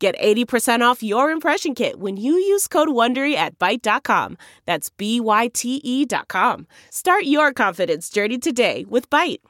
[0.00, 4.38] Get 80% off your impression kit when you use code WONDERY at Byte.com.
[4.64, 6.66] That's B-Y-T-E dot com.
[6.88, 9.40] Start your confidence journey today with Byte.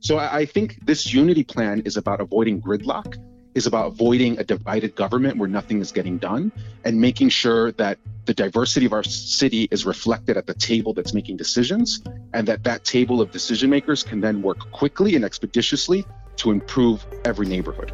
[0.00, 3.16] So I think this unity plan is about avoiding gridlock,
[3.54, 6.52] is about avoiding a divided government where nothing is getting done,
[6.84, 11.14] and making sure that the diversity of our city is reflected at the table that's
[11.14, 12.02] making decisions,
[12.34, 16.04] and that that table of decision makers can then work quickly and expeditiously
[16.36, 17.92] to improve every neighborhood.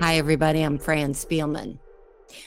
[0.00, 0.62] Hi, everybody.
[0.62, 1.78] I'm Fran Spielman.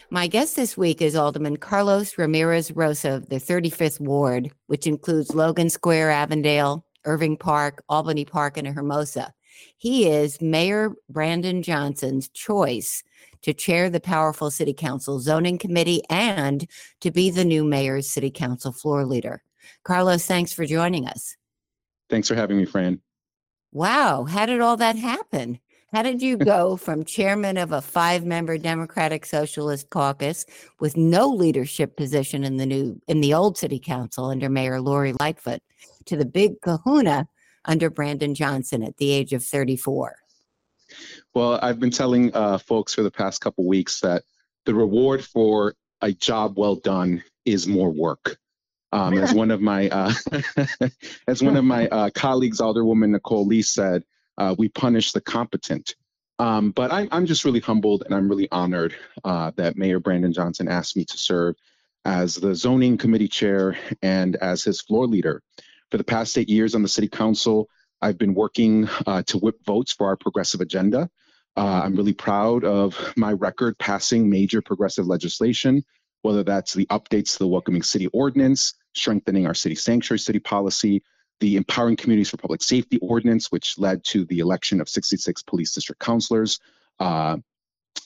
[0.09, 5.33] My guest this week is Alderman Carlos Ramirez Rosa of the 35th Ward, which includes
[5.33, 9.33] Logan Square, Avondale, Irving Park, Albany Park, and Hermosa.
[9.77, 13.03] He is Mayor Brandon Johnson's choice
[13.41, 16.67] to chair the powerful City Council Zoning Committee and
[17.01, 19.41] to be the new mayor's City Council floor leader.
[19.83, 21.35] Carlos, thanks for joining us.
[22.09, 23.01] Thanks for having me, Fran.
[23.71, 25.59] Wow, how did all that happen?
[25.93, 30.45] How did you go from chairman of a five member Democratic Socialist caucus
[30.79, 35.13] with no leadership position in the new in the old city council under Mayor Lori
[35.19, 35.61] Lightfoot
[36.05, 37.27] to the big kahuna
[37.65, 40.15] under Brandon Johnson at the age of 34?
[41.33, 44.23] Well, I've been telling uh, folks for the past couple weeks that
[44.65, 48.37] the reward for a job well done is more work.
[48.91, 50.13] Um, as one of my uh,
[51.27, 54.03] as one of my uh, colleagues, Alderwoman Nicole Lee said,
[54.37, 55.95] uh, we punish the competent.
[56.39, 60.31] Um, but I, am just really humbled and I'm really honored uh, that Mayor Brandon
[60.31, 61.55] Johnson asked me to serve
[62.05, 65.41] as the zoning committee chair and as his floor leader.
[65.89, 67.69] For the past eight years on the city council,
[68.01, 71.09] I've been working uh, to whip votes for our progressive agenda.
[71.55, 75.83] Uh, I'm really proud of my record passing major progressive legislation
[76.27, 81.01] whether that's the updates to the Welcoming City Ordinance, strengthening our city sanctuary city policy,
[81.39, 85.73] the Empowering Communities for Public Safety Ordinance, which led to the election of 66 police
[85.73, 86.59] district councilors
[86.99, 87.37] uh,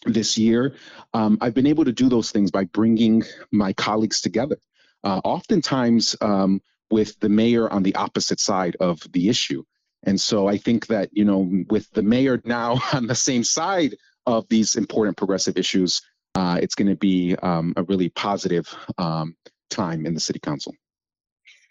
[0.05, 0.75] this year.
[1.15, 4.57] Um, I've been able to do those things by bringing my colleagues together.
[5.03, 6.61] Uh, oftentimes, um,
[6.91, 9.63] with the mayor on the opposite side of the issue.
[10.03, 13.95] And so I think that, you know, with the mayor now on the same side
[14.27, 16.03] of these important progressive issues,
[16.35, 19.35] uh, it's going to be um, a really positive um,
[19.69, 20.73] time in the city council.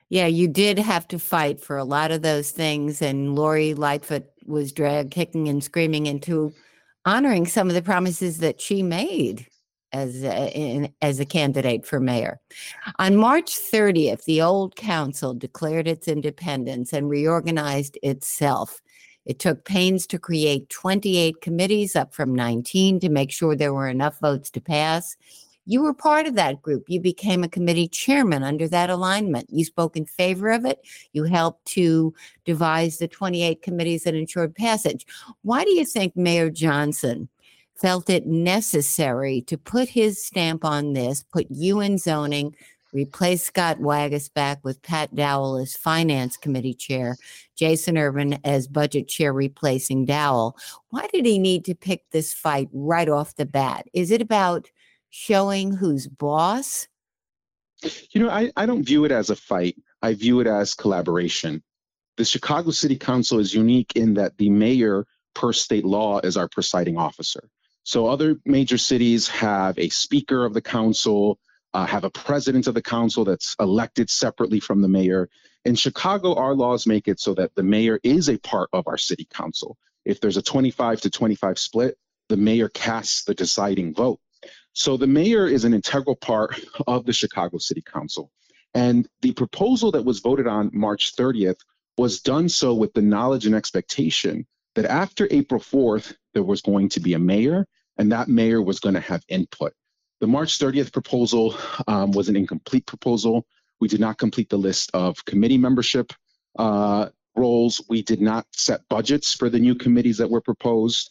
[0.08, 4.24] Yeah, you did have to fight for a lot of those things, and Lori Lightfoot
[4.44, 6.52] was dragged kicking and screaming into
[7.06, 9.46] honoring some of the promises that she made
[9.92, 12.40] as a, in, as a candidate for mayor.
[12.98, 18.80] On March 30th, the old council declared its independence and reorganized itself.
[19.30, 23.86] It took pains to create 28 committees, up from 19, to make sure there were
[23.86, 25.16] enough votes to pass.
[25.66, 26.86] You were part of that group.
[26.88, 29.46] You became a committee chairman under that alignment.
[29.48, 30.80] You spoke in favor of it.
[31.12, 32.12] You helped to
[32.44, 35.06] devise the 28 committees that ensured passage.
[35.42, 37.28] Why do you think Mayor Johnson
[37.76, 42.56] felt it necessary to put his stamp on this, put you in zoning,
[42.92, 47.16] replace Scott Waguespack with Pat Dowell as Finance Committee Chair,
[47.56, 50.56] Jason Ervin as Budget Chair replacing Dowell.
[50.88, 53.86] Why did he need to pick this fight right off the bat?
[53.92, 54.70] Is it about
[55.10, 56.88] showing who's boss?
[58.10, 59.76] You know, I, I don't view it as a fight.
[60.02, 61.62] I view it as collaboration.
[62.16, 66.48] The Chicago City Council is unique in that the mayor, per state law, is our
[66.48, 67.48] presiding officer.
[67.82, 71.38] So other major cities have a speaker of the council,
[71.74, 75.28] uh, have a president of the council that's elected separately from the mayor.
[75.64, 78.98] In Chicago, our laws make it so that the mayor is a part of our
[78.98, 79.76] city council.
[80.04, 84.20] If there's a 25 to 25 split, the mayor casts the deciding vote.
[84.72, 88.30] So the mayor is an integral part of the Chicago City Council.
[88.74, 91.58] And the proposal that was voted on March 30th
[91.98, 94.46] was done so with the knowledge and expectation
[94.76, 97.66] that after April 4th, there was going to be a mayor,
[97.98, 99.72] and that mayor was going to have input.
[100.20, 101.54] The March 30th proposal
[101.88, 103.46] um, was an incomplete proposal.
[103.80, 106.12] We did not complete the list of committee membership
[106.58, 107.82] uh, roles.
[107.88, 111.10] We did not set budgets for the new committees that were proposed.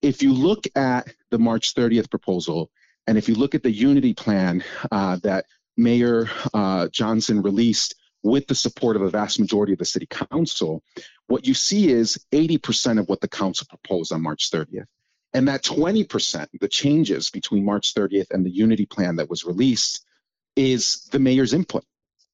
[0.00, 2.70] If you look at the March 30th proposal,
[3.06, 5.44] and if you look at the unity plan uh, that
[5.76, 10.82] Mayor uh, Johnson released with the support of a vast majority of the city council,
[11.26, 14.86] what you see is 80% of what the council proposed on March 30th.
[15.34, 20.04] And that 20%, the changes between March 30th and the unity plan that was released,
[20.56, 21.84] is the mayor's input.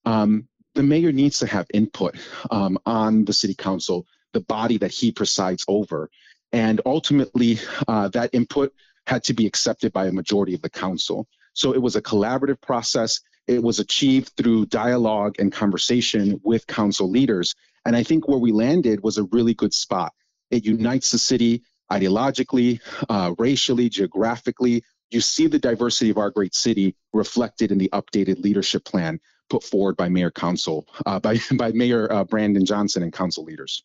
[0.05, 2.15] Um, the mayor needs to have input
[2.49, 6.09] um, on the city council, the body that he presides over.
[6.51, 8.73] And ultimately, uh, that input
[9.07, 11.27] had to be accepted by a majority of the council.
[11.53, 13.21] So it was a collaborative process.
[13.47, 17.55] It was achieved through dialogue and conversation with council leaders.
[17.85, 20.13] And I think where we landed was a really good spot.
[20.49, 24.83] It unites the city ideologically, uh, racially, geographically.
[25.11, 29.63] You see the diversity of our great city reflected in the updated leadership plan put
[29.63, 33.83] forward by Mayor Council, uh, by, by Mayor uh, Brandon Johnson and council leaders.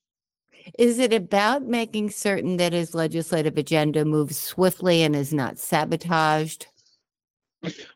[0.79, 6.67] Is it about making certain that his legislative agenda moves swiftly and is not sabotaged?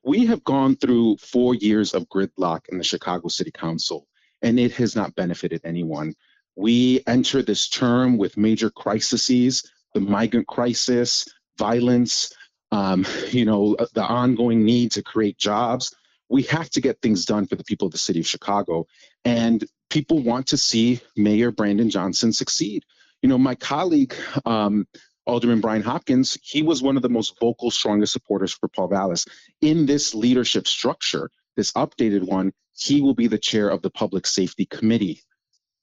[0.03, 4.07] We have gone through four years of gridlock in the Chicago City Council,
[4.43, 6.15] and it has not benefited anyone.
[6.57, 11.27] We enter this term with major crises, the migrant crisis,
[11.59, 12.33] violence,
[12.71, 15.95] um, you know, the ongoing need to create jobs.
[16.29, 18.87] We have to get things done for the people of the city of Chicago.
[19.25, 22.85] And people want to see Mayor Brandon Johnson succeed.
[23.23, 24.15] You know, my colleague,
[24.45, 24.87] um,
[25.27, 29.27] Alderman Brian Hopkins, he was one of the most vocal, strongest supporters for Paul Vallas.
[29.63, 34.27] In this leadership structure, this updated one, he will be the chair of the Public
[34.27, 35.23] Safety Committee.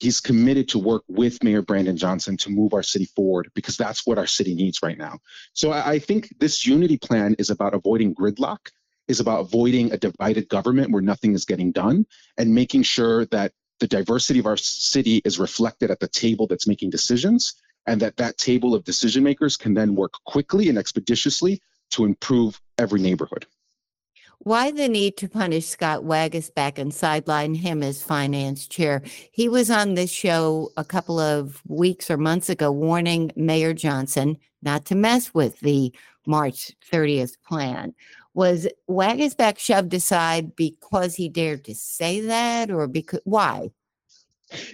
[0.01, 4.07] He's committed to work with Mayor Brandon Johnson to move our city forward because that's
[4.07, 5.19] what our city needs right now.
[5.53, 8.71] So I, I think this unity plan is about avoiding gridlock,
[9.07, 13.51] is about avoiding a divided government where nothing is getting done, and making sure that
[13.80, 17.54] the diversity of our city is reflected at the table that's making decisions
[17.86, 21.62] and that that table of decision makers can then work quickly and expeditiously
[21.92, 23.45] to improve every neighborhood.
[24.44, 29.04] Why the need to punish Scott Waguespack and sideline him as finance chair?
[29.32, 34.40] He was on this show a couple of weeks or months ago warning Mayor Johnson
[34.64, 35.94] not to mess with the
[36.26, 37.94] March 30th plan.
[38.34, 43.70] Was Waguespack shoved aside because he dared to say that, or because why?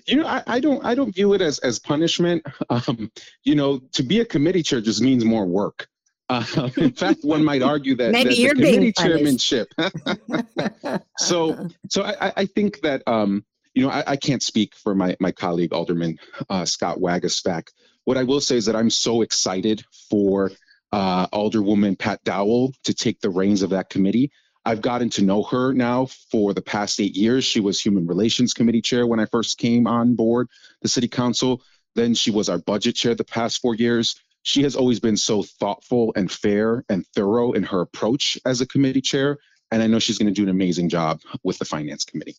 [0.06, 2.46] You know, I, I don't I don't view it as as punishment.
[2.69, 3.12] Um,
[3.44, 5.90] you know, to be a committee chair just means more work.
[6.29, 9.74] Uh, in fact, one might argue that, Maybe that you're the committee chairmanship.
[11.18, 15.15] so, so I, I think that um, you know I, I can't speak for my
[15.19, 16.18] my colleague Alderman
[16.50, 17.69] uh, Scott Waguespack.
[18.03, 20.51] What I will say is that I'm so excited for
[20.91, 24.31] uh, Alderwoman Pat Dowell to take the reins of that committee.
[24.65, 27.45] I've gotten to know her now for the past eight years.
[27.45, 30.50] She was Human Relations Committee Chair when I first came on board
[30.81, 31.62] the City Council.
[31.95, 34.15] Then she was our Budget Chair the past four years.
[34.47, 38.65] She has always been so thoughtful and fair and thorough in her approach as a
[38.65, 39.39] committee chair.
[39.71, 42.38] And I know she's going to do an amazing job with the Finance Committee.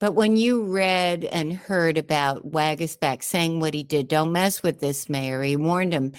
[0.00, 4.80] But when you read and heard about Waguespack saying what he did, don't mess with
[4.80, 6.14] this mayor, he warned him.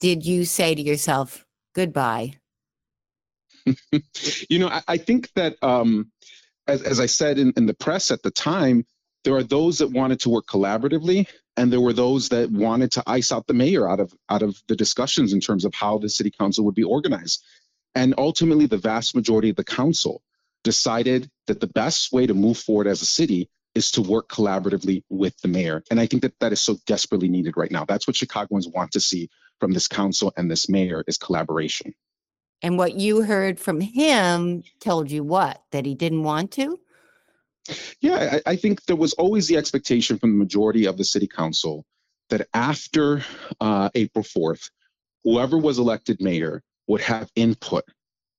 [0.00, 1.44] Did you say to yourself,
[1.74, 2.38] goodbye?
[4.48, 6.10] you know, I, I think that, um,
[6.66, 8.86] as, as I said in, in the press at the time,
[9.24, 11.26] there are those that wanted to work collaboratively,
[11.56, 14.60] and there were those that wanted to ice out the mayor out of out of
[14.68, 17.42] the discussions in terms of how the city council would be organized.
[17.94, 20.22] And ultimately, the vast majority of the council
[20.64, 25.02] decided that the best way to move forward as a city is to work collaboratively
[25.08, 25.82] with the mayor.
[25.90, 27.84] And I think that that is so desperately needed right now.
[27.84, 29.28] That's what Chicagoans want to see
[29.60, 31.94] from this council and this mayor is collaboration.
[32.62, 35.62] And what you heard from him told you what?
[35.72, 36.78] That he didn't want to?
[38.00, 41.26] Yeah, I, I think there was always the expectation from the majority of the city
[41.26, 41.84] council
[42.30, 43.24] that after
[43.60, 44.70] uh, April 4th,
[45.24, 47.84] whoever was elected mayor would have input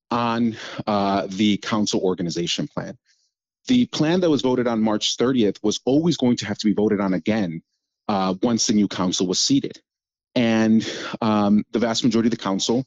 [0.10, 0.56] on
[0.86, 2.98] uh, the council organization plan.
[3.68, 6.74] The plan that was voted on March 30th was always going to have to be
[6.74, 7.62] voted on again
[8.08, 9.80] uh, once the new council was seated.
[10.36, 10.90] And
[11.22, 12.86] um, the vast majority of the council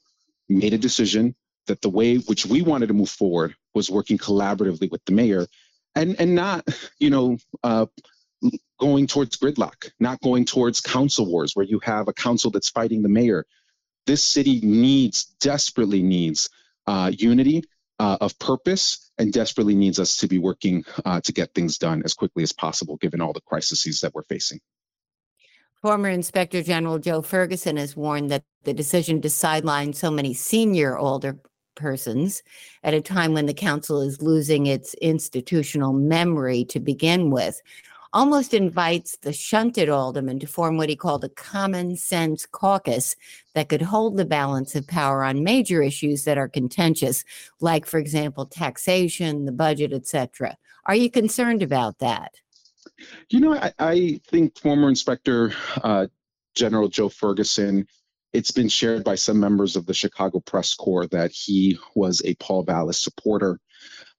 [0.49, 1.35] made a decision
[1.67, 5.47] that the way which we wanted to move forward was working collaboratively with the mayor
[5.95, 6.67] and, and not,
[6.99, 7.87] you know, uh,
[8.79, 13.03] going towards gridlock, not going towards council wars where you have a council that's fighting
[13.03, 13.47] the mayor.
[14.07, 16.49] This city needs, desperately needs
[16.87, 17.65] uh, unity
[17.99, 22.03] uh, of purpose and desperately needs us to be working uh, to get things done
[22.05, 24.59] as quickly as possible, given all the crises that we're facing.
[25.83, 30.97] Former Inspector General Joe Ferguson has warned that the decision to sideline so many senior
[30.97, 31.39] older
[31.81, 32.43] persons
[32.85, 37.61] at a time when the council is losing its institutional memory to begin with
[38.13, 43.17] almost invites the shunted alderman to form what he called a common sense caucus
[43.55, 47.25] that could hold the balance of power on major issues that are contentious,
[47.61, 50.57] like, for example, taxation, the budget, etc.
[50.87, 52.35] Are you concerned about that?
[53.29, 56.07] You know, I, I think former Inspector uh,
[56.55, 57.87] General Joe Ferguson,
[58.33, 62.35] it's been shared by some members of the Chicago Press Corps that he was a
[62.35, 63.59] Paul Vallas supporter.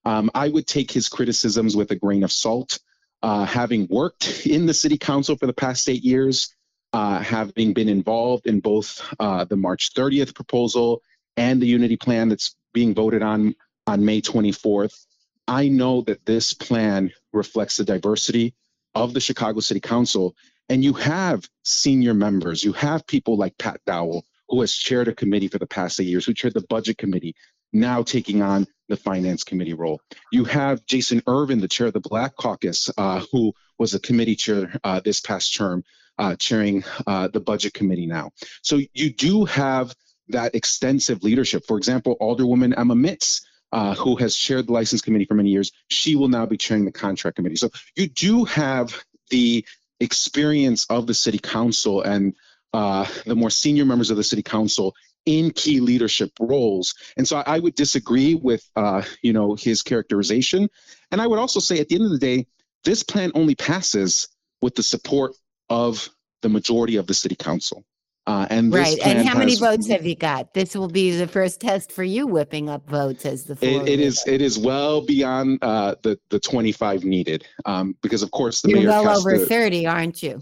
[0.04, 2.80] Um, I would take his criticisms with a grain of salt.
[3.22, 6.54] Uh, having worked in the city council for the past eight years,
[6.94, 11.02] uh, having been involved in both uh, the March 30th proposal
[11.38, 13.56] and the unity plan that's being voted on
[13.88, 15.06] on May 24th,
[15.48, 18.54] I know that this plan reflects the diversity
[18.94, 20.36] of the Chicago City Council.
[20.72, 25.14] And you have senior members, you have people like Pat Dowell, who has chaired a
[25.14, 27.36] committee for the past eight years, who chaired the budget committee,
[27.74, 30.00] now taking on the finance committee role.
[30.32, 34.38] You have Jason Ervin, the chair of the Black Caucus, uh, who was a committee
[34.38, 35.84] chair uh, this past term,
[36.18, 38.32] uh, chairing uh, the budget committee now.
[38.62, 39.94] So you do have
[40.30, 41.66] that extensive leadership.
[41.68, 45.74] For example, Alderwoman Emma Mitts, uh, who has chaired the license committee for many years,
[45.90, 47.58] she will now be chairing the contract committee.
[47.58, 49.66] So you do have the
[50.02, 52.36] experience of the city council and
[52.74, 56.96] uh, the more senior members of the city council in key leadership roles.
[57.16, 60.68] And so I would disagree with, uh, you know, his characterization.
[61.12, 62.48] And I would also say at the end of the day,
[62.84, 64.28] this plan only passes
[64.62, 65.34] with the support
[65.70, 66.10] of
[66.42, 67.86] the majority of the city council.
[68.32, 68.98] Uh, and right.
[69.04, 70.54] And how many votes have you got?
[70.54, 73.58] This will be the first test for you whipping up votes as the.
[73.62, 74.24] It, it is.
[74.26, 78.70] It is well beyond uh, the the twenty five needed, um, because of course the
[78.70, 78.88] You're mayor.
[78.88, 80.42] well over the, thirty, aren't you?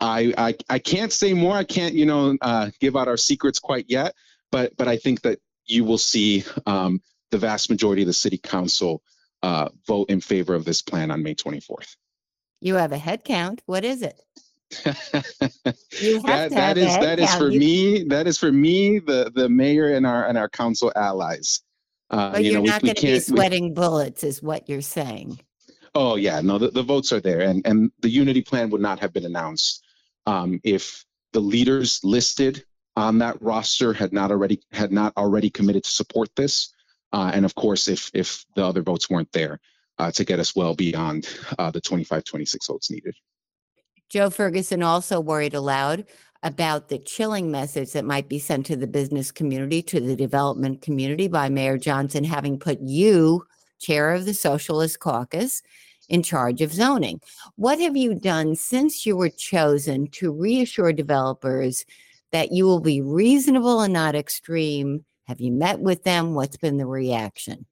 [0.00, 1.54] I, I I can't say more.
[1.54, 4.16] I can't you know uh, give out our secrets quite yet,
[4.50, 8.38] but but I think that you will see um, the vast majority of the city
[8.38, 9.04] council
[9.40, 11.94] uh, vote in favor of this plan on May twenty fourth.
[12.60, 13.62] You have a head count.
[13.66, 14.20] What is it?
[14.84, 18.04] that, that is that is for me.
[18.04, 21.60] That is for me, the the mayor and our and our council allies.
[22.10, 25.40] Uh, but you are not going to be sweating we, bullets, is what you're saying.
[25.94, 29.00] Oh yeah, no, the, the votes are there, and and the unity plan would not
[29.00, 29.84] have been announced
[30.26, 32.64] um, if the leaders listed
[32.96, 36.72] on that roster had not already had not already committed to support this,
[37.12, 39.60] uh, and of course, if if the other votes weren't there
[39.98, 41.28] uh, to get us well beyond
[41.58, 43.14] uh, the 25, 26 votes needed.
[44.08, 46.04] Joe Ferguson also worried aloud
[46.42, 50.82] about the chilling message that might be sent to the business community, to the development
[50.82, 53.44] community by Mayor Johnson having put you,
[53.80, 55.62] chair of the Socialist Caucus,
[56.08, 57.20] in charge of zoning.
[57.56, 61.86] What have you done since you were chosen to reassure developers
[62.30, 65.04] that you will be reasonable and not extreme?
[65.26, 66.34] Have you met with them?
[66.34, 67.64] What's been the reaction?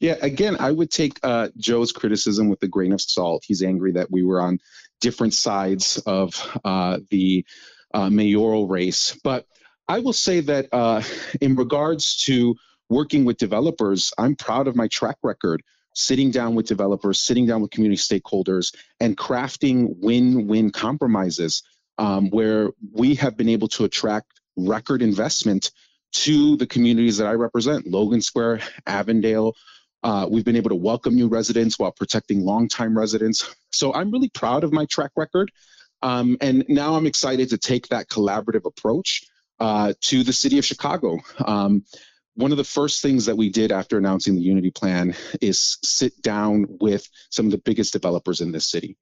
[0.00, 3.44] Yeah, again, I would take uh, Joe's criticism with a grain of salt.
[3.46, 4.58] He's angry that we were on
[5.00, 7.44] different sides of uh, the
[7.92, 9.18] uh, mayoral race.
[9.22, 9.46] But
[9.88, 11.02] I will say that uh,
[11.40, 12.56] in regards to
[12.88, 15.62] working with developers, I'm proud of my track record
[15.94, 21.62] sitting down with developers, sitting down with community stakeholders, and crafting win win compromises
[21.98, 25.70] um, where we have been able to attract record investment
[26.12, 29.54] to the communities that I represent Logan Square, Avondale,
[30.02, 33.54] uh, we've been able to welcome new residents while protecting longtime residents.
[33.70, 35.50] So I'm really proud of my track record.
[36.02, 39.24] Um, and now I'm excited to take that collaborative approach
[39.58, 41.18] uh, to the city of Chicago.
[41.44, 41.84] Um,
[42.34, 46.20] one of the first things that we did after announcing the Unity Plan is sit
[46.22, 48.96] down with some of the biggest developers in this city.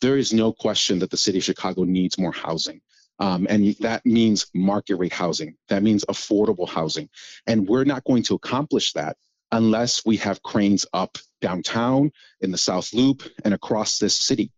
[0.00, 2.80] There is no question that the city of Chicago needs more housing.
[3.18, 5.56] Um, and that means market rate housing.
[5.68, 7.08] That means affordable housing.
[7.46, 9.16] And we're not going to accomplish that
[9.50, 14.50] unless we have cranes up downtown, in the South Loop, and across this city.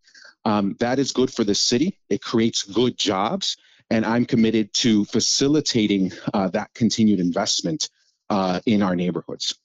[0.45, 1.99] Um, that is good for the city.
[2.09, 3.57] It creates good jobs.
[3.91, 7.89] And I'm committed to facilitating uh, that continued investment
[8.29, 9.57] uh, in our neighborhoods.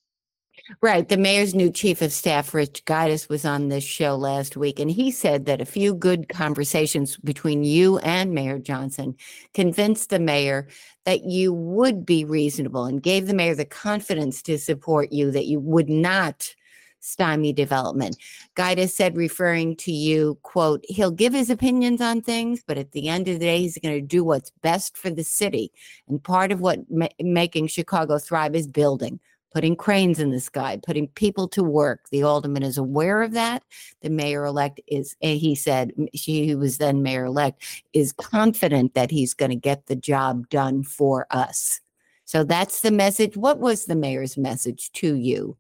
[0.81, 1.07] Right.
[1.07, 4.89] The mayor's new chief of staff, Rich Guidice, was on this show last week, and
[4.89, 9.15] he said that a few good conversations between you and Mayor Johnson
[9.53, 10.67] convinced the mayor
[11.05, 15.45] that you would be reasonable and gave the mayor the confidence to support you, that
[15.45, 16.55] you would not
[16.99, 18.17] stymie development.
[18.55, 23.07] Guidice said, referring to you, quote, he'll give his opinions on things, but at the
[23.07, 25.71] end of the day, he's going to do what's best for the city.
[26.07, 29.19] And part of what ma- making Chicago thrive is building
[29.55, 32.09] putting cranes in the sky, putting people to work.
[32.09, 33.63] The alderman is aware of that.
[34.01, 39.11] The mayor elect is, eh, he said, she was then mayor elect, is confident that
[39.11, 41.79] he's going to get the job done for us.
[42.25, 43.37] So that's the message.
[43.37, 45.55] What was the mayor's message to you?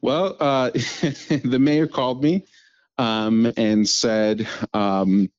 [0.00, 2.44] Well, uh, the mayor called me
[2.96, 5.32] um, and said, um,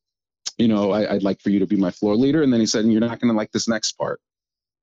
[0.57, 2.43] you know, I, would like for you to be my floor leader.
[2.43, 4.19] And then he said, you're not going to like this next part.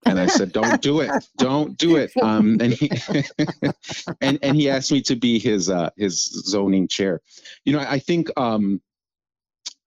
[0.06, 2.90] And I said, "Don't do it, don't do it." Um, and he
[4.20, 7.20] and and he asked me to be his uh, his zoning chair.
[7.64, 8.80] You know, I think um,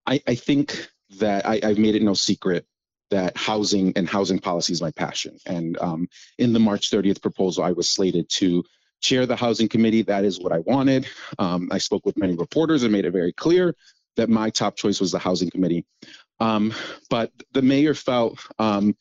[0.06, 0.90] I, I think
[1.20, 2.66] that I, I've made it no secret
[3.10, 5.38] that housing and housing policy is my passion.
[5.46, 8.64] And um, in the March 30th proposal, I was slated to
[9.02, 10.02] chair the housing committee.
[10.04, 11.08] That is what I wanted.
[11.38, 13.76] Um, I spoke with many reporters and made it very clear
[14.16, 15.86] that my top choice was the housing committee.
[16.40, 16.74] Um,
[17.10, 18.96] but the mayor felt um,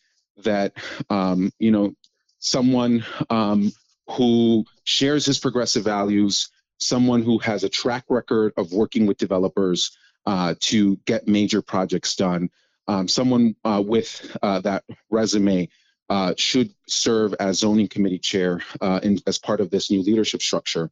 [0.45, 0.73] that,
[1.09, 1.95] um, you know,
[2.39, 3.73] someone um,
[4.09, 9.97] who shares his progressive values, someone who has a track record of working with developers
[10.27, 12.51] uh, to get major projects done,
[12.89, 15.69] um, someone uh, with uh, that resume
[16.09, 20.43] uh, should serve as zoning committee chair uh, in, as part of this new leadership
[20.43, 20.91] structure.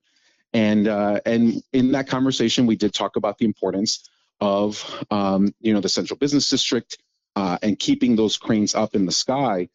[0.53, 4.09] And uh, and in that conversation, we did talk about the importance
[4.41, 6.99] of um, you know the central business district
[7.37, 9.69] uh, and keeping those cranes up in the sky.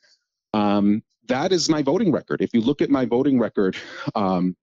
[0.54, 2.42] Um, that is my voting record.
[2.42, 3.78] If you look at my voting record,
[4.16, 4.56] um,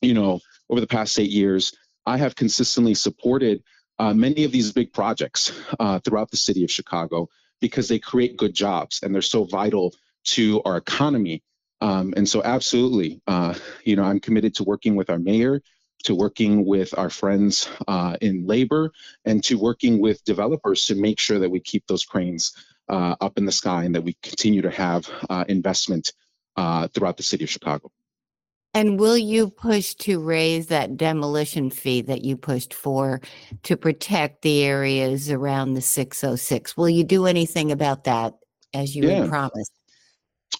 [0.00, 1.74] you know over the past eight years,
[2.06, 3.62] I have consistently supported
[3.98, 7.28] uh, many of these big projects uh, throughout the city of Chicago
[7.60, 9.94] because they create good jobs and they're so vital
[10.24, 11.42] to our economy.
[11.82, 13.54] Um, and so, absolutely, uh,
[13.84, 15.62] you know, I'm committed to working with our mayor,
[16.04, 18.92] to working with our friends uh, in labor,
[19.24, 22.52] and to working with developers to make sure that we keep those cranes
[22.88, 26.12] uh, up in the sky and that we continue to have uh, investment
[26.92, 27.90] throughout the city of Chicago.
[28.72, 33.20] And will you push to raise that demolition fee that you pushed for
[33.64, 36.76] to protect the areas around the 606?
[36.76, 38.34] Will you do anything about that
[38.72, 39.26] as you yeah.
[39.26, 39.72] promised?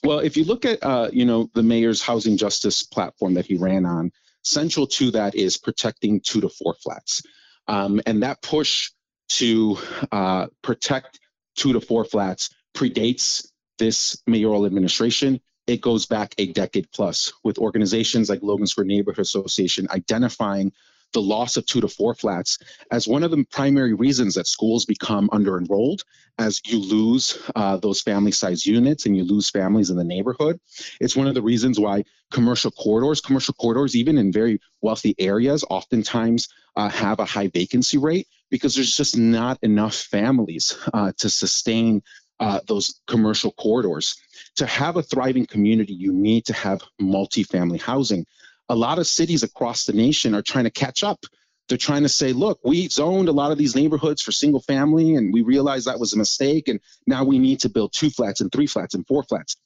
[0.03, 3.57] Well, if you look at uh, you know the mayor's housing justice platform that he
[3.57, 4.11] ran on,
[4.43, 7.23] central to that is protecting two to four flats,
[7.69, 8.91] um, and that push
[9.29, 9.79] to
[10.11, 11.21] uh, protect
[11.57, 13.47] two to four flats predates
[13.79, 15.41] this mayoral administration.
[15.67, 20.73] It goes back a decade plus with organizations like Logan Square Neighborhood Association identifying
[21.13, 22.59] the loss of two to four flats
[22.91, 26.03] as one of the primary reasons that schools become under enrolled
[26.39, 30.59] as you lose uh, those family size units and you lose families in the neighborhood.
[31.01, 35.65] It's one of the reasons why commercial corridors, commercial corridors, even in very wealthy areas,
[35.69, 41.29] oftentimes uh, have a high vacancy rate because there's just not enough families uh, to
[41.29, 42.03] sustain
[42.41, 44.17] uh, those commercial corridors.
[44.57, 48.27] To have a thriving community, you need to have multifamily housing.
[48.71, 51.27] A lot of cities across the nation are trying to catch up.
[51.69, 55.17] They're trying to say, look, we zoned a lot of these neighborhoods for single family,
[55.17, 56.69] and we realized that was a mistake.
[56.69, 59.57] And now we need to build two flats and three flats and four flats.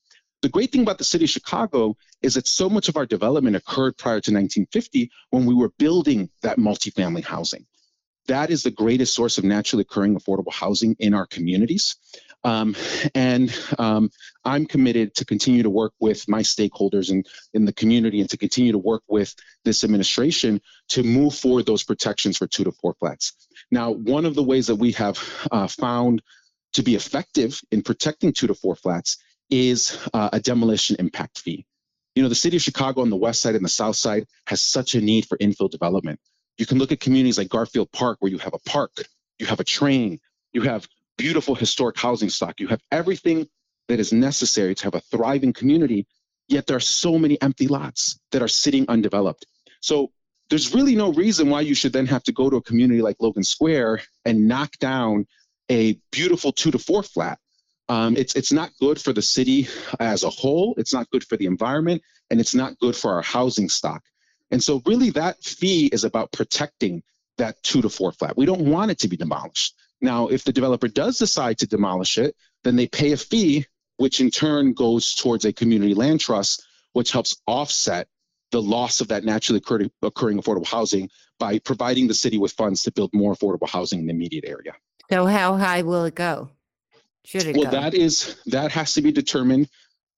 [0.40, 3.56] The great thing about the city of Chicago is that so much of our development
[3.56, 7.66] occurred prior to 1950 when we were building that multifamily housing.
[8.26, 11.96] That is the greatest source of naturally occurring affordable housing in our communities.
[12.44, 12.76] Um,
[13.14, 14.10] and um,
[14.44, 18.36] I'm committed to continue to work with my stakeholders in, in the community and to
[18.36, 22.94] continue to work with this administration to move forward those protections for two to four
[23.00, 23.32] flats.
[23.70, 25.18] Now, one of the ways that we have
[25.50, 26.22] uh, found
[26.74, 31.64] to be effective in protecting two to four flats is uh, a demolition impact fee.
[32.14, 34.60] You know, the city of Chicago on the west side and the south side has
[34.60, 36.20] such a need for infill development.
[36.58, 38.92] You can look at communities like Garfield Park, where you have a park,
[39.38, 40.20] you have a train,
[40.52, 42.60] you have beautiful historic housing stock.
[42.60, 43.48] You have everything
[43.88, 46.06] that is necessary to have a thriving community,
[46.48, 49.46] yet there are so many empty lots that are sitting undeveloped.
[49.80, 50.12] So
[50.50, 53.16] there's really no reason why you should then have to go to a community like
[53.20, 55.26] Logan Square and knock down
[55.70, 57.38] a beautiful two to four flat.
[57.88, 59.68] Um, it's it's not good for the city
[60.00, 60.74] as a whole.
[60.78, 64.02] It's not good for the environment, and it's not good for our housing stock.
[64.50, 67.02] And so, really, that fee is about protecting
[67.36, 68.36] that two to four flat.
[68.36, 69.74] We don't want it to be demolished.
[70.00, 74.20] Now, if the developer does decide to demolish it, then they pay a fee, which
[74.20, 78.08] in turn goes towards a community land trust, which helps offset
[78.50, 79.60] the loss of that naturally
[80.02, 84.06] occurring affordable housing by providing the city with funds to build more affordable housing in
[84.06, 84.74] the immediate area.
[85.10, 86.50] So, how high will it go?
[87.24, 87.80] Should it well, go?
[87.80, 89.68] that is that has to be determined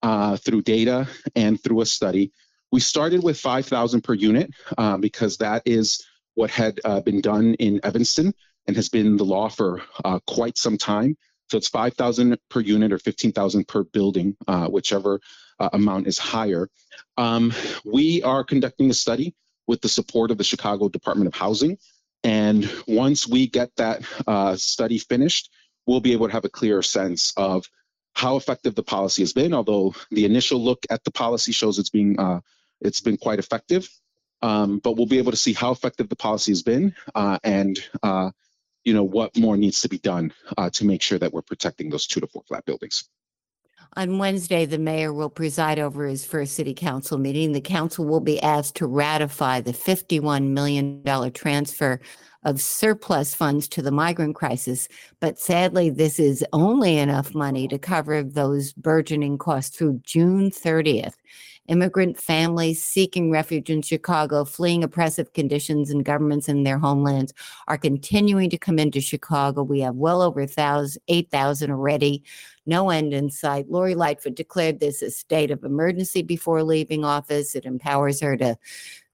[0.03, 2.31] uh, through data and through a study.
[2.71, 7.55] We started with 5,000 per unit uh, because that is what had uh, been done
[7.55, 8.33] in Evanston
[8.67, 11.17] and has been the law for uh, quite some time.
[11.49, 15.21] So it's 5,000 per unit or 15,000 per building, uh, whichever
[15.59, 16.69] uh, amount is higher.
[17.17, 17.53] Um,
[17.85, 19.33] we are conducting a study
[19.65, 21.77] with the support of the Chicago Department of Housing.
[22.23, 25.49] And once we get that uh, study finished,
[25.85, 27.65] we'll be able to have a clearer sense of
[28.13, 29.53] how effective the policy has been.
[29.53, 32.41] Although the initial look at the policy shows it's being uh,
[32.81, 33.89] it's been quite effective.
[34.41, 37.79] Um, but we'll be able to see how effective the policy has been uh, and
[38.03, 38.31] uh,
[38.87, 41.89] you know what more needs to be done uh, to make sure that we're protecting
[41.89, 43.09] those two to four flat buildings.
[43.97, 47.51] On Wednesday, the mayor will preside over his first city council meeting.
[47.51, 51.99] The council will be asked to ratify the $51 million transfer
[52.43, 54.87] of surplus funds to the migrant crisis.
[55.19, 61.15] But sadly, this is only enough money to cover those burgeoning costs through June 30th.
[61.67, 67.33] Immigrant families seeking refuge in Chicago, fleeing oppressive conditions and governments in their homelands,
[67.67, 69.63] are continuing to come into Chicago.
[69.63, 72.23] We have well over 8,000 already,
[72.65, 73.69] no end in sight.
[73.69, 77.55] Lori Lightfoot declared this a state of emergency before leaving office.
[77.55, 78.57] It empowers her to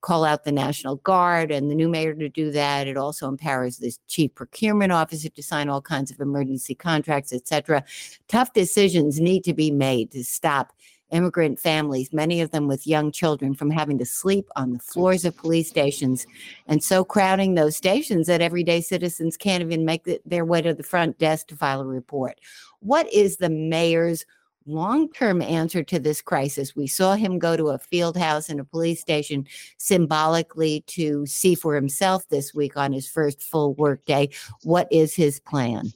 [0.02, 2.88] call out the National Guard and the new mayor to do that.
[2.88, 7.84] It also empowers the chief procurement officer to sign all kinds of emergency contracts, etc.
[8.28, 10.74] Tough decisions need to be made to stop
[11.14, 15.24] immigrant families, many of them with young children, from having to sleep on the floors
[15.24, 16.26] of police stations
[16.68, 20.84] and so crowding those stations that everyday citizens can't even make their way to the
[20.84, 22.40] front desk to file a report.
[22.80, 24.26] What is the mayor's
[24.66, 26.76] long term answer to this crisis.
[26.76, 29.48] We saw him go to a field house and a police station
[29.78, 34.30] symbolically to see for himself this week on his first full work day.
[34.64, 35.92] What is his plan?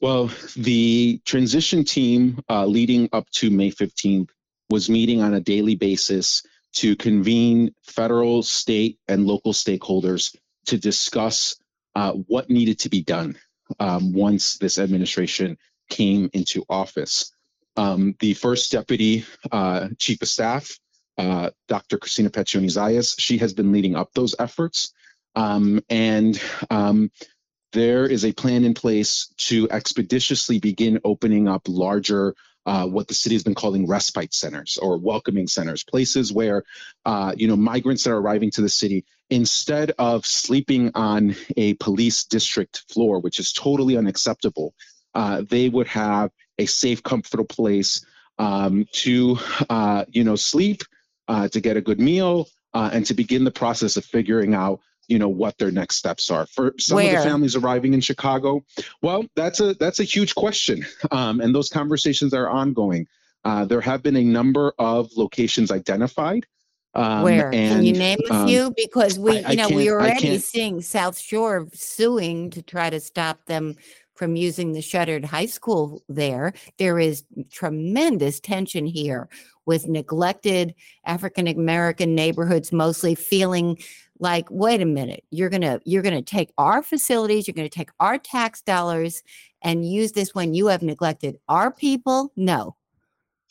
[0.00, 4.30] Well, the transition team uh, leading up to May 15th
[4.70, 6.42] was meeting on a daily basis
[6.76, 10.34] to convene federal, state, and local stakeholders
[10.66, 11.56] to discuss
[11.94, 13.36] uh, what needed to be done
[13.78, 15.58] um, once this administration
[15.90, 17.32] came into office.
[17.76, 20.78] Um, the first deputy uh, chief of staff,
[21.18, 21.98] uh, Dr.
[21.98, 24.94] Cristina Pacione Zayas, she has been leading up those efforts.
[25.36, 27.10] Um, and um,
[27.72, 32.34] there is a plan in place to expeditiously begin opening up larger
[32.66, 36.62] uh, what the city has been calling respite centers or welcoming centers, places where
[37.06, 41.74] uh, you know migrants that are arriving to the city, instead of sleeping on a
[41.74, 44.74] police district floor, which is totally unacceptable,
[45.14, 48.04] uh, they would have a safe, comfortable place
[48.38, 50.82] um, to, uh, you know, sleep,
[51.28, 54.80] uh, to get a good meal, uh, and to begin the process of figuring out,
[55.10, 56.46] you know, what their next steps are.
[56.46, 57.18] For some Where?
[57.18, 58.64] of the families arriving in Chicago,
[59.02, 63.06] well, that's a that's a huge question, um, and those conversations are ongoing.
[63.44, 66.46] Uh, there have been a number of locations identified.
[66.94, 68.72] Um, Where and, can you name a um, few?
[68.76, 73.00] Because we, I, you know, we are already seeing South Shore suing to try to
[73.00, 73.76] stop them
[74.14, 76.52] from using the shuttered high school there.
[76.78, 79.28] There is tremendous tension here
[79.66, 83.78] with neglected African American neighborhoods, mostly feeling
[84.20, 88.18] like, wait a minute, you're gonna you're gonna take our facilities, you're gonna take our
[88.18, 89.22] tax dollars
[89.62, 92.32] and use this when you have neglected our people.
[92.36, 92.76] No.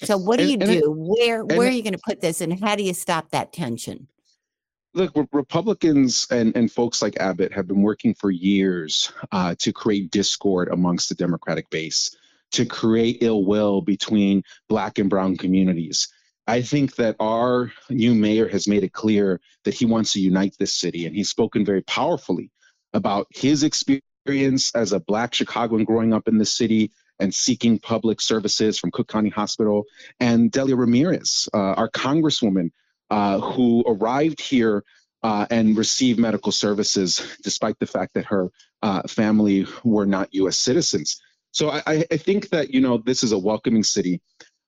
[0.03, 0.91] So what do you and, do?
[0.91, 4.07] where where are you going to put this, and how do you stop that tension?
[4.93, 10.11] look, Republicans and, and folks like Abbott have been working for years uh, to create
[10.11, 12.15] discord amongst the Democratic base,
[12.51, 16.09] to create ill will between Black and Brown communities.
[16.49, 20.55] I think that our new mayor has made it clear that he wants to unite
[20.57, 22.49] this city, and he's spoken very powerfully
[22.91, 28.19] about his experience as a Black Chicagoan growing up in the city and seeking public
[28.19, 29.83] services from Cook County Hospital,
[30.19, 32.71] and Delia Ramirez, uh, our congresswoman,
[33.11, 34.83] uh, who arrived here
[35.21, 38.49] uh, and received medical services despite the fact that her
[38.81, 40.57] uh, family were not U.S.
[40.57, 41.21] citizens.
[41.51, 44.21] So I, I, think that you know this is a welcoming city.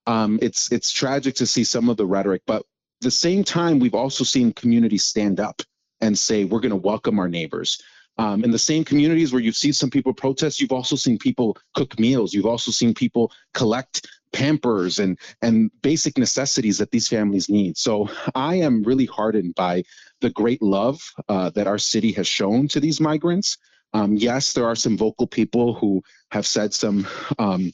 [0.08, 2.66] Um, it's it's tragic to see some of the rhetoric, but
[3.02, 5.62] the same time, we've also seen communities stand up
[6.00, 7.82] and say we're going to welcome our neighbors.
[8.18, 11.58] Um, in the same communities where you've seen some people protest, you've also seen people
[11.74, 12.34] cook meals.
[12.34, 17.78] You've also seen people collect pampers and and basic necessities that these families need.
[17.78, 19.84] So I am really heartened by
[20.20, 23.58] the great love uh, that our city has shown to these migrants.
[23.94, 27.08] Um, yes, there are some vocal people who have said some
[27.40, 27.74] um,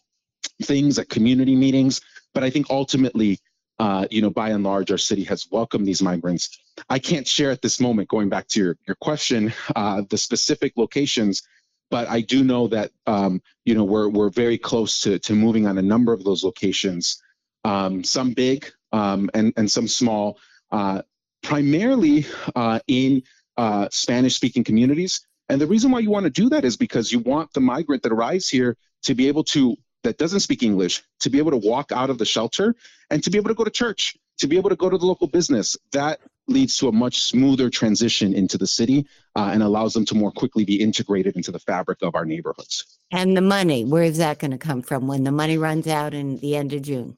[0.63, 2.01] things at community meetings,
[2.33, 3.39] but I think ultimately,
[3.79, 6.59] uh, you know, by and large, our city has welcomed these migrants.
[6.89, 10.73] I can't share at this moment, going back to your, your question, uh, the specific
[10.75, 11.43] locations
[11.89, 15.67] but I do know that um, you know we're we're very close to to moving
[15.67, 17.21] on a number of those locations,
[17.63, 20.39] um, some big um, and and some small,
[20.71, 21.01] uh,
[21.43, 23.23] primarily uh, in
[23.57, 25.25] uh, Spanish-speaking communities.
[25.49, 28.03] And the reason why you want to do that is because you want the migrant
[28.03, 31.57] that arrives here to be able to that doesn't speak English to be able to
[31.57, 32.75] walk out of the shelter
[33.09, 35.05] and to be able to go to church, to be able to go to the
[35.05, 35.75] local business.
[35.91, 40.15] That leads to a much smoother transition into the city uh, and allows them to
[40.15, 42.85] more quickly be integrated into the fabric of our neighborhoods.
[43.11, 46.13] And the money, where is that going to come from when the money runs out
[46.13, 47.17] in the end of June?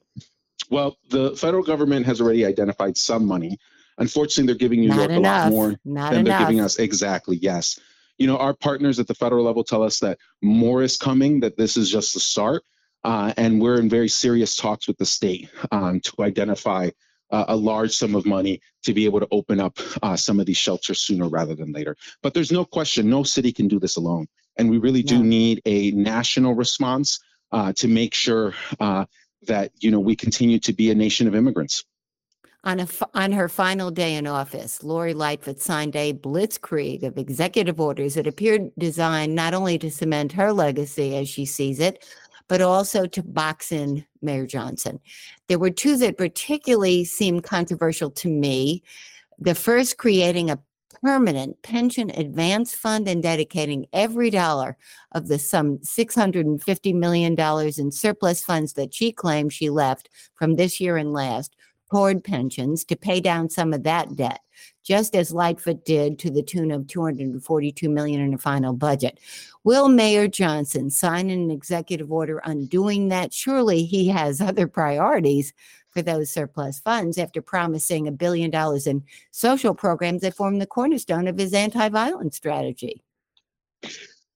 [0.68, 3.58] Well, the federal government has already identified some money.
[3.98, 5.46] Unfortunately, they're giving New Not York enough.
[5.46, 6.38] a lot more Not than enough.
[6.38, 6.78] they're giving us.
[6.78, 7.78] Exactly, yes.
[8.20, 11.56] You know, our partners at the federal level tell us that more is coming, that
[11.56, 12.62] this is just the start.
[13.02, 16.90] Uh, and we're in very serious talks with the state um, to identify
[17.30, 20.46] uh, a large sum of money to be able to open up uh, some of
[20.46, 21.96] these shelters sooner rather than later.
[22.22, 24.26] But there's no question, no city can do this alone.
[24.56, 27.20] And we really do need a national response
[27.52, 29.06] uh, to make sure uh,
[29.46, 31.84] that you know we continue to be a nation of immigrants.
[32.62, 37.80] On, a, on her final day in office, Lori Lightfoot signed a blitzkrieg of executive
[37.80, 42.04] orders that appeared designed not only to cement her legacy as she sees it,
[42.48, 45.00] but also to box in Mayor Johnson.
[45.46, 48.82] There were two that particularly seemed controversial to me.
[49.38, 50.58] The first, creating a
[51.02, 54.76] permanent pension advance fund and dedicating every dollar
[55.12, 57.36] of the some $650 million
[57.78, 61.56] in surplus funds that she claimed she left from this year and last
[61.90, 64.40] toward pensions to pay down some of that debt,
[64.84, 69.18] just as Lightfoot did to the tune of 242 million in the final budget.
[69.64, 73.34] Will Mayor Johnson sign an executive order undoing that?
[73.34, 75.52] Surely he has other priorities
[75.88, 80.66] for those surplus funds after promising a billion dollars in social programs that form the
[80.66, 83.02] cornerstone of his anti-violence strategy.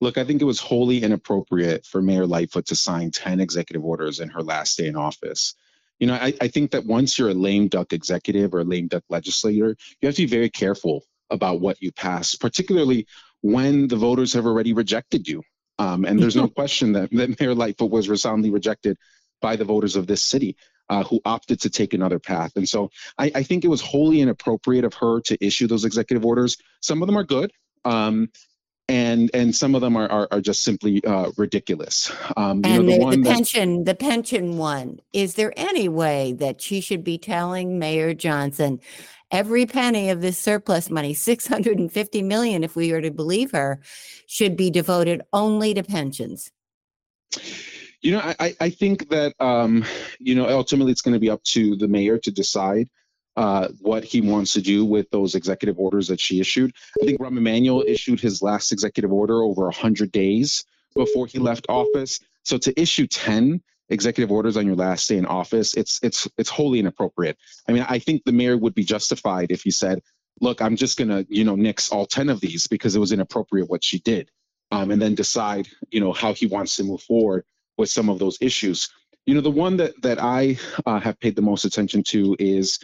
[0.00, 4.18] Look, I think it was wholly inappropriate for Mayor Lightfoot to sign 10 executive orders
[4.18, 5.54] in her last day in office.
[5.98, 8.88] You know, I, I think that once you're a lame duck executive or a lame
[8.88, 13.06] duck legislator, you have to be very careful about what you pass, particularly
[13.40, 15.42] when the voters have already rejected you.
[15.78, 18.96] Um, and there's no question that, that Mayor Lightfoot was resoundingly rejected
[19.40, 20.56] by the voters of this city
[20.88, 22.52] uh, who opted to take another path.
[22.56, 26.24] And so I, I, think it was wholly inappropriate of her to issue those executive
[26.24, 26.56] orders.
[26.80, 27.52] Some of them are good.
[27.84, 28.30] Um,
[28.88, 32.12] and and some of them are are, are just simply uh, ridiculous.
[32.36, 35.00] Um, and know, the, the, the pension, the pension one.
[35.12, 38.80] Is there any way that she should be telling Mayor Johnson
[39.30, 43.10] every penny of this surplus money, six hundred and fifty million, if we were to
[43.10, 43.80] believe her,
[44.26, 46.50] should be devoted only to pensions?
[48.00, 49.82] You know, I, I think that, um,
[50.18, 52.90] you know, ultimately it's going to be up to the mayor to decide
[53.36, 56.72] uh, what he wants to do with those executive orders that she issued.
[57.02, 61.66] I think Rahm Emanuel issued his last executive order over 100 days before he left
[61.68, 62.20] office.
[62.44, 66.50] So to issue 10 executive orders on your last day in office, it's it's it's
[66.50, 67.36] wholly inappropriate.
[67.68, 70.00] I mean, I think the mayor would be justified if he said,
[70.40, 73.68] "Look, I'm just to, you know, nix all 10 of these because it was inappropriate
[73.68, 74.30] what she did."
[74.70, 77.44] Um, and then decide, you know, how he wants to move forward
[77.76, 78.88] with some of those issues.
[79.26, 82.78] You know, the one that that I uh, have paid the most attention to is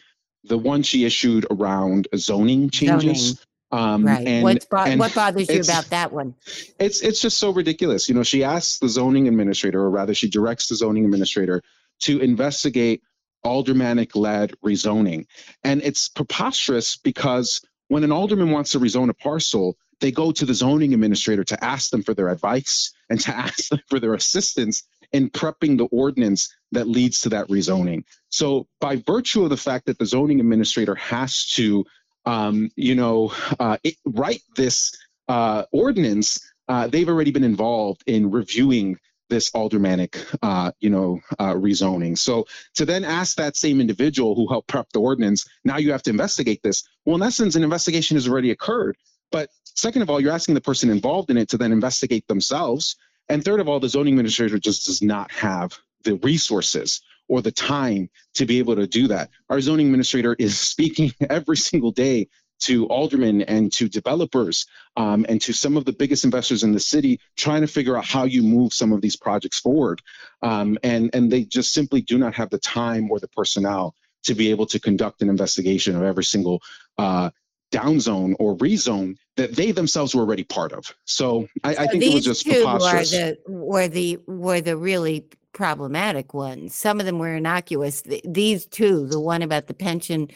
[0.44, 3.28] the one she issued around zoning changes.
[3.28, 3.38] Zoning.
[3.72, 4.26] Um, right.
[4.26, 6.34] And, What's bo- what bothers you about that one?
[6.80, 8.08] It's it's just so ridiculous.
[8.08, 11.62] You know, she asks the zoning administrator, or rather, she directs the zoning administrator
[12.00, 13.02] to investigate
[13.44, 15.26] aldermanic-led rezoning,
[15.62, 20.44] and it's preposterous because when an alderman wants to rezone a parcel, they go to
[20.44, 24.14] the zoning administrator to ask them for their advice and to ask them for their
[24.14, 28.04] assistance in prepping the ordinance that leads to that rezoning.
[28.28, 31.84] So, by virtue of the fact that the zoning administrator has to,
[32.24, 34.96] um, you know, uh, it, write this
[35.28, 38.98] uh, ordinance, uh, they've already been involved in reviewing
[39.30, 42.18] this aldermanic, uh, you know, uh, rezoning.
[42.18, 46.02] So to then ask that same individual who helped prep the ordinance, now you have
[46.02, 46.86] to investigate this.
[47.06, 48.96] Well, in essence, an investigation has already occurred.
[49.32, 52.96] But second of all, you're asking the person involved in it to then investigate themselves.
[53.30, 57.52] And third of all, the zoning administrator just does not have the resources or the
[57.52, 59.30] time to be able to do that.
[59.48, 62.28] Our zoning administrator is speaking every single day
[62.62, 64.66] to aldermen and to developers
[64.96, 68.04] um, and to some of the biggest investors in the city, trying to figure out
[68.04, 70.02] how you move some of these projects forward.
[70.42, 74.34] Um, and, and they just simply do not have the time or the personnel to
[74.34, 76.60] be able to conduct an investigation of every single
[76.98, 77.30] uh,
[77.70, 80.94] downzone or rezone that they themselves were already part of.
[81.04, 83.12] So I, so I think it was just preposterous.
[83.12, 86.74] Were the, were the were the really problematic ones.
[86.74, 88.02] Some of them were innocuous.
[88.24, 90.28] these two, the one about the pension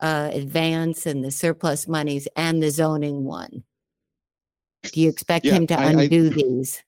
[0.00, 3.64] uh, advance and the surplus monies, and the zoning one.
[4.84, 6.82] Do you expect yeah, him to undo I, I, these?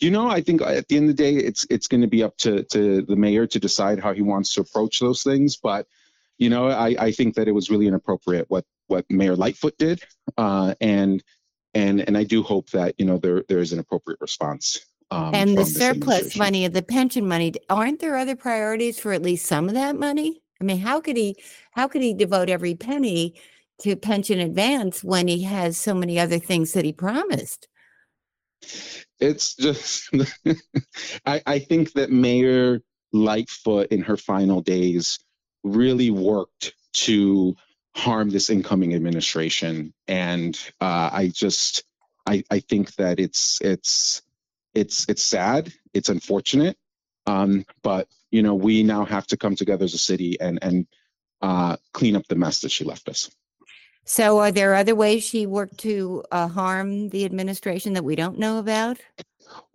[0.00, 2.22] You know, I think at the end of the day, it's it's going to be
[2.22, 5.56] up to to the mayor to decide how he wants to approach those things.
[5.56, 5.86] But
[6.38, 10.02] you know, I, I think that it was really inappropriate what what Mayor Lightfoot did,
[10.36, 11.22] uh, and
[11.74, 14.80] and and I do hope that you know there there is an appropriate response.
[15.10, 19.22] Um, and the surplus money of the pension money, aren't there other priorities for at
[19.22, 20.42] least some of that money?
[20.60, 21.36] I mean, how could he
[21.72, 23.34] how could he devote every penny
[23.80, 27.68] to pension advance when he has so many other things that he promised?
[29.18, 30.10] It's just
[31.26, 32.80] I, I think that Mayor
[33.12, 35.18] Lightfoot in her final days
[35.64, 37.56] really worked to
[37.94, 39.92] harm this incoming administration.
[40.06, 41.84] And uh, I just,
[42.26, 44.22] I, I think that it's, it's,
[44.74, 45.72] it's, it's sad.
[45.92, 46.76] It's unfortunate.
[47.26, 50.86] Um, but you know, we now have to come together as a city and and
[51.40, 53.30] uh, clean up the mess that she left us.
[54.04, 58.38] So, are there other ways she worked to uh, harm the administration that we don't
[58.38, 58.98] know about?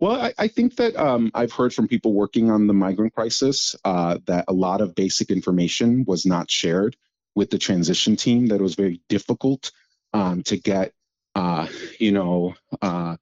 [0.00, 3.76] Well, I, I think that um, I've heard from people working on the migrant crisis
[3.84, 6.96] uh, that a lot of basic information was not shared
[7.34, 8.46] with the transition team.
[8.46, 9.72] That it was very difficult
[10.12, 10.92] um, to get,
[11.34, 13.16] uh, you know, uh,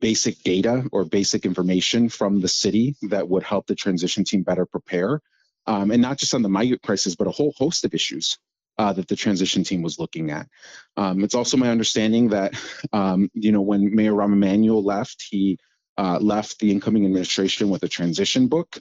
[0.00, 4.66] basic data or basic information from the city that would help the transition team better
[4.66, 5.20] prepare,
[5.66, 8.38] um, and not just on the migrant crisis, but a whole host of issues.
[8.78, 10.48] Uh, that the transition team was looking at.
[10.96, 12.54] Um, it's also my understanding that,
[12.94, 15.58] um, you know, when Mayor Rahm Emanuel left, he
[15.98, 18.78] uh, left the incoming administration with a transition book.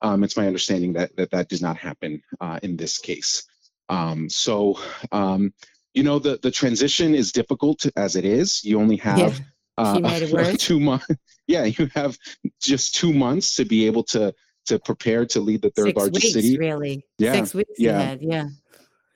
[0.00, 3.44] Um, it's my understanding that that, that does not happen uh, in this case.
[3.88, 4.78] Um, so,
[5.12, 5.52] um,
[5.94, 8.64] you know, the, the transition is difficult as it is.
[8.64, 9.34] You only have yeah.
[9.78, 11.06] uh, two months.
[11.46, 12.16] Yeah, you have
[12.60, 14.34] just two months to be able to
[14.66, 16.56] to prepare to lead the third Six largest weeks, city.
[16.56, 17.32] Really, yeah.
[17.32, 18.00] six weeks yeah.
[18.00, 18.20] ahead.
[18.22, 18.48] Yeah.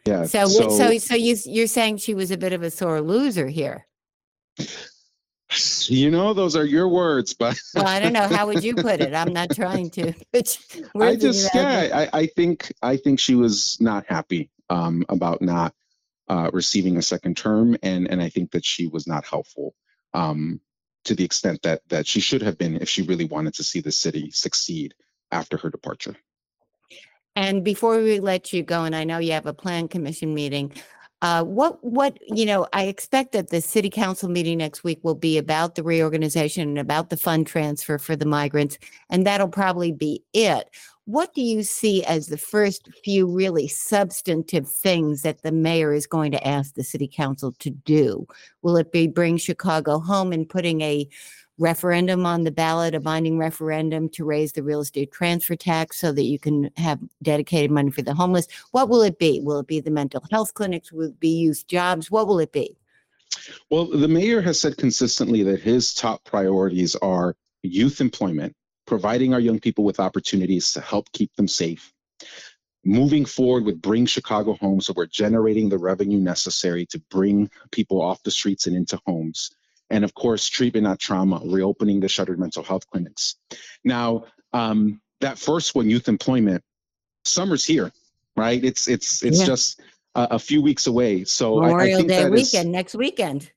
[0.07, 0.25] Yeah.
[0.27, 3.49] So, so, so, so you you're saying she was a bit of a sore loser
[3.49, 3.87] here.
[5.89, 8.29] You know, those are your words, but well, I don't know.
[8.29, 9.15] How would you put it?
[9.15, 10.13] I'm not trying to.
[11.01, 15.75] I just, yeah, I, I think, I think she was not happy um, about not
[16.29, 19.75] uh, receiving a second term, and and I think that she was not helpful
[20.15, 20.61] um,
[21.05, 23.81] to the extent that that she should have been if she really wanted to see
[23.81, 24.95] the city succeed
[25.31, 26.17] after her departure.
[27.37, 30.73] And before we let you go, and I know you have a plan commission meeting,
[31.23, 35.15] uh, what what you know, I expect that the city council meeting next week will
[35.15, 39.93] be about the reorganization and about the fund transfer for the migrants, and that'll probably
[39.93, 40.69] be it.
[41.07, 46.07] What do you see as the first few really substantive things that the mayor is
[46.07, 48.27] going to ask the city council to do?
[48.63, 51.09] Will it be bring Chicago home and putting a
[51.59, 56.13] referendum on the ballot, a binding referendum to raise the real estate transfer tax so
[56.13, 58.47] that you can have dedicated money for the homeless.
[58.73, 59.41] What will it be?
[59.41, 60.93] Will it be the mental health clinics?
[60.93, 62.11] Will it be youth jobs?
[62.11, 62.77] What will it be?
[63.71, 68.55] Well, the mayor has said consistently that his top priorities are youth employment,
[68.87, 71.93] providing our young people with opportunities to help keep them safe,
[72.85, 78.01] moving forward with Bring Chicago Home, so we're generating the revenue necessary to bring people
[78.01, 79.51] off the streets and into homes
[79.91, 83.37] and of course, treatment not trauma, reopening the shuttered mental health clinics.
[83.85, 86.63] Now, um, that first one, youth employment,
[87.25, 87.93] summer's here,
[88.37, 88.63] right?
[88.63, 89.47] It's it's it's yeah.
[89.47, 89.81] just
[90.15, 91.25] a, a, few weeks away.
[91.25, 93.51] So Memorial I, I Day weekend is, next weekend.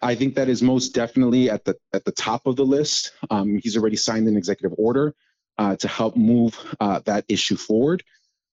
[0.00, 3.12] I think that is most definitely at the at the top of the list.
[3.30, 5.14] Um, he's already signed an executive order
[5.58, 8.02] uh, to help move uh, that issue forward.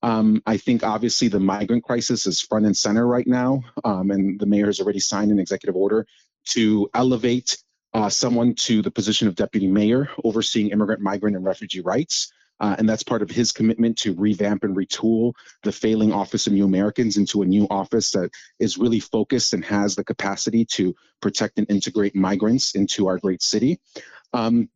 [0.01, 4.39] Um, I think obviously the migrant crisis is front and center right now, um, and
[4.39, 6.05] the mayor has already signed an executive order
[6.45, 7.57] to elevate
[7.93, 12.31] uh, someone to the position of deputy mayor overseeing immigrant, migrant, and refugee rights.
[12.59, 16.53] Uh, and that's part of his commitment to revamp and retool the failing Office of
[16.53, 20.93] New Americans into a new office that is really focused and has the capacity to
[21.21, 23.79] protect and integrate migrants into our great city.
[24.33, 24.69] Um,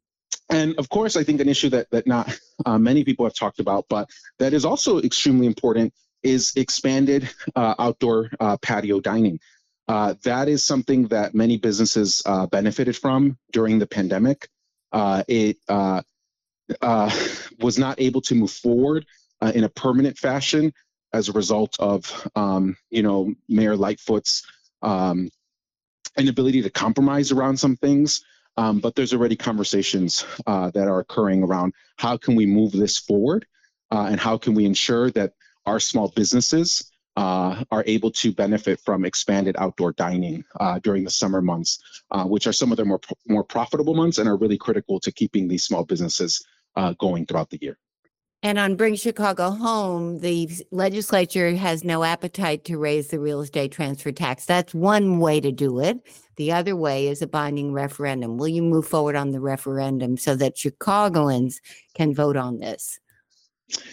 [0.49, 3.59] and of course, I think an issue that that not uh, many people have talked
[3.59, 9.39] about, but that is also extremely important, is expanded uh, outdoor uh, patio dining.
[9.87, 14.47] Uh, that is something that many businesses uh, benefited from during the pandemic.
[14.91, 16.01] Uh, it uh,
[16.81, 17.11] uh,
[17.59, 19.05] was not able to move forward
[19.53, 20.71] in a permanent fashion
[21.11, 24.47] as a result of, um, you know, Mayor Lightfoot's
[24.81, 25.29] um,
[26.17, 28.23] inability to compromise around some things.
[28.55, 33.45] Um, but there's already conversations that are occurring around how can we move this forward
[33.91, 35.33] and how can we ensure that
[35.65, 41.11] our small businesses uh, are able to benefit from expanded outdoor dining uh, during the
[41.11, 41.79] summer months,
[42.11, 45.11] uh, which are some of the more more profitable months and are really critical to
[45.11, 46.45] keeping these small businesses
[46.75, 47.77] uh, going throughout the year.
[48.45, 53.71] And on Bring Chicago Home, the legislature has no appetite to raise the real estate
[53.71, 54.45] transfer tax.
[54.45, 56.05] That's one way to do it.
[56.35, 58.37] The other way is a binding referendum.
[58.37, 61.61] Will you move forward on the referendum so that Chicagoans
[61.95, 62.99] can vote on this?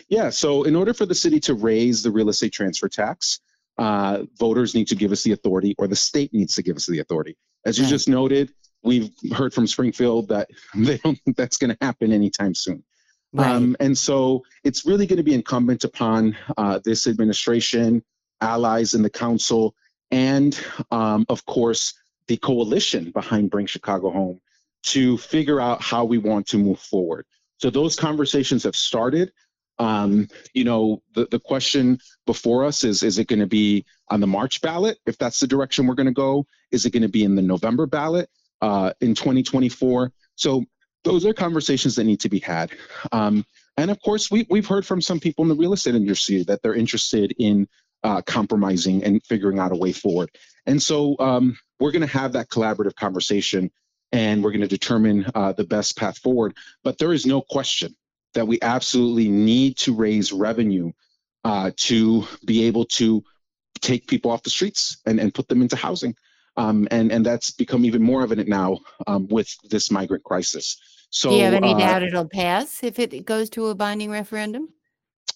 [0.08, 3.40] Yeah, so in order for the city to raise the real estate transfer tax,
[3.78, 6.86] uh, voters need to give us the authority, or the state needs to give us
[6.86, 7.36] the authority.
[7.64, 7.90] As you right.
[7.90, 8.52] just noted,
[8.82, 12.84] we've heard from Springfield that they don't think that's going to happen anytime soon.
[13.32, 13.48] Right.
[13.48, 18.02] Um, and so it's really going to be incumbent upon uh, this administration,
[18.40, 19.74] allies in the council,
[20.10, 20.58] and
[20.90, 21.94] um, of course,
[22.26, 24.40] the coalition behind Bring Chicago Home
[24.82, 27.26] to figure out how we want to move forward.
[27.58, 29.32] So those conversations have started.
[29.80, 34.20] Um, you know, the, the question before us is is it going to be on
[34.20, 36.46] the March ballot, if that's the direction we're going to go?
[36.70, 38.28] Is it going to be in the November ballot
[38.60, 40.12] uh, in 2024?
[40.36, 40.64] So
[41.02, 42.70] those are conversations that need to be had.
[43.10, 43.44] Um,
[43.76, 46.60] And of course, we, we've heard from some people in the real estate industry that
[46.62, 47.66] they're interested in
[48.02, 50.28] uh, compromising and figuring out a way forward.
[50.66, 53.70] And so um, we're going to have that collaborative conversation
[54.12, 56.54] and we're going to determine uh, the best path forward.
[56.84, 57.96] But there is no question
[58.34, 60.92] that we absolutely need to raise revenue
[61.44, 63.24] uh, to be able to
[63.80, 66.14] take people off the streets and, and put them into housing.
[66.56, 70.78] Um, and, and that's become even more evident now um, with this migrant crisis.
[71.10, 74.10] So, Do you have any uh, doubt it'll pass if it goes to a binding
[74.10, 74.68] referendum?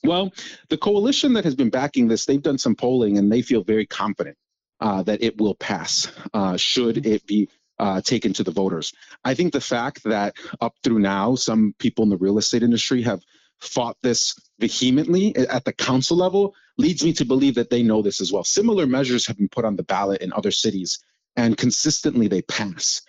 [0.04, 0.32] Well,
[0.68, 3.86] the coalition that has been backing this, they've done some polling and they feel very
[3.86, 4.36] confident
[4.80, 8.92] uh, that it will pass uh, should it be uh, taken to the voters.
[9.24, 13.02] I think the fact that up through now, some people in the real estate industry
[13.02, 13.20] have
[13.60, 18.20] fought this vehemently at the council level leads me to believe that they know this
[18.20, 18.44] as well.
[18.44, 20.98] Similar measures have been put on the ballot in other cities
[21.36, 23.02] and consistently they pass.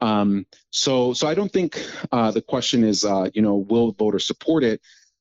[0.00, 4.26] Um, so, so I don't think uh, the question is, uh, you know, will voters
[4.26, 4.80] support it?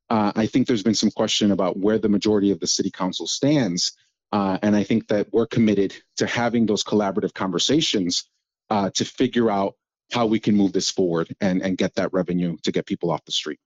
[0.10, 3.28] Uh, I think there's been some question about where the majority of the city council
[3.28, 3.94] stands.
[4.32, 8.28] Uh, and I think that we're committed to having those collaborative conversations
[8.72, 9.76] uh, to figure out
[10.12, 13.24] how we can move this forward and, and get that revenue to get people off
[13.26, 13.60] the street.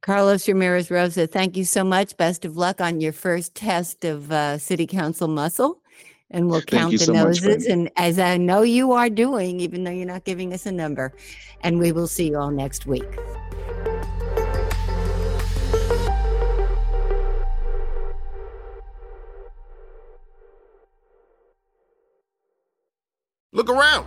[0.00, 2.16] Carlos Ramirez Rosa, thank you so much.
[2.16, 5.80] Best of luck on your first test of uh, city council muscle.
[6.30, 7.44] And we'll count the so noses.
[7.44, 7.72] Brenda.
[7.72, 11.12] and as I know you are doing, even though you're not giving us a number.
[11.60, 13.04] And we will see you all next week.
[23.52, 24.06] Look around.